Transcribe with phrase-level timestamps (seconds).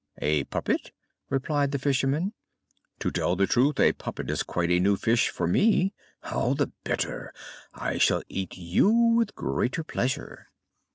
[0.19, 0.91] "A puppet?"
[1.29, 2.33] replied the fisherman.
[3.01, 5.93] "To tell the truth, a puppet is quite a new fish for me.
[6.33, 7.31] All the better!
[7.75, 10.47] I shall eat you with greater pleasure."